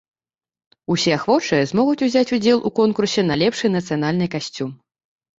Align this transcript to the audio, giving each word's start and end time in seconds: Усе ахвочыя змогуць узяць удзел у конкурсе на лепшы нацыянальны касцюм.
Усе 0.93 1.11
ахвочыя 1.17 1.67
змогуць 1.71 1.99
узяць 2.07 2.31
удзел 2.37 2.63
у 2.69 2.71
конкурсе 2.79 3.21
на 3.27 3.35
лепшы 3.41 3.71
нацыянальны 3.75 4.25
касцюм. 4.37 4.73